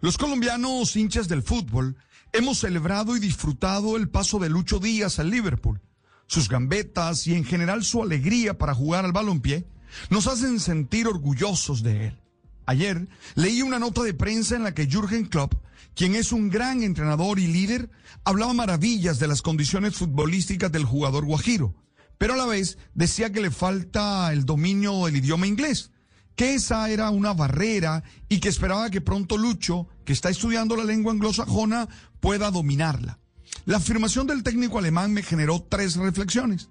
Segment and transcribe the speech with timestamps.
[0.00, 1.96] Los colombianos hinchas del fútbol
[2.32, 5.80] hemos celebrado y disfrutado el paso de Lucho Díaz al Liverpool.
[6.28, 9.66] Sus gambetas y en general su alegría para jugar al balompié
[10.08, 12.20] nos hacen sentir orgullosos de él.
[12.66, 15.54] Ayer leí una nota de prensa en la que Jürgen Klopp,
[15.96, 17.90] quien es un gran entrenador y líder,
[18.22, 21.74] hablaba maravillas de las condiciones futbolísticas del jugador guajiro,
[22.18, 25.90] pero a la vez decía que le falta el dominio del idioma inglés
[26.38, 30.84] que esa era una barrera y que esperaba que pronto Lucho, que está estudiando la
[30.84, 31.88] lengua anglosajona,
[32.20, 33.18] pueda dominarla.
[33.64, 36.68] La afirmación del técnico alemán me generó tres reflexiones.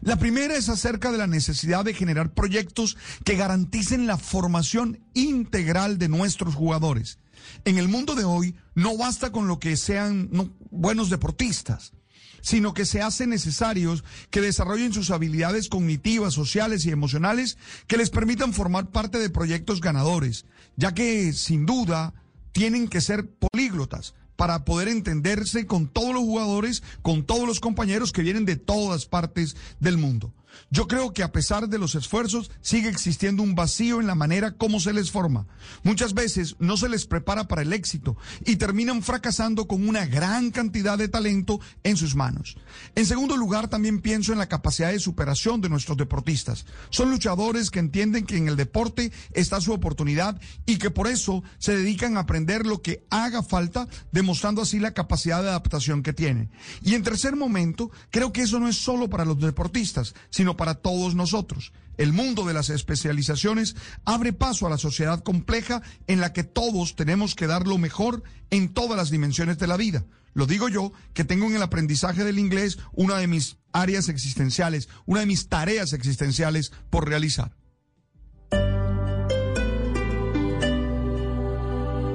[0.00, 5.98] La primera es acerca de la necesidad de generar proyectos que garanticen la formación integral
[5.98, 7.18] de nuestros jugadores.
[7.64, 10.30] En el mundo de hoy no basta con lo que sean
[10.70, 11.94] buenos deportistas
[12.40, 18.10] sino que se hace necesarios que desarrollen sus habilidades cognitivas, sociales y emocionales que les
[18.10, 20.46] permitan formar parte de proyectos ganadores,
[20.76, 22.14] ya que sin duda
[22.52, 28.10] tienen que ser políglotas para poder entenderse con todos los jugadores, con todos los compañeros
[28.12, 30.32] que vienen de todas partes del mundo.
[30.70, 34.52] Yo creo que a pesar de los esfuerzos, sigue existiendo un vacío en la manera
[34.52, 35.46] como se les forma.
[35.82, 40.50] Muchas veces no se les prepara para el éxito y terminan fracasando con una gran
[40.50, 42.56] cantidad de talento en sus manos.
[42.94, 46.66] En segundo lugar, también pienso en la capacidad de superación de nuestros deportistas.
[46.90, 51.42] Son luchadores que entienden que en el deporte está su oportunidad y que por eso
[51.58, 56.12] se dedican a aprender lo que haga falta, demostrando así la capacidad de adaptación que
[56.12, 56.50] tienen.
[56.82, 60.76] Y en tercer momento, creo que eso no es solo para los deportistas, sino para
[60.76, 61.70] todos nosotros.
[61.98, 66.96] El mundo de las especializaciones abre paso a la sociedad compleja en la que todos
[66.96, 70.06] tenemos que dar lo mejor en todas las dimensiones de la vida.
[70.32, 74.88] Lo digo yo, que tengo en el aprendizaje del inglés una de mis áreas existenciales,
[75.04, 77.54] una de mis tareas existenciales por realizar.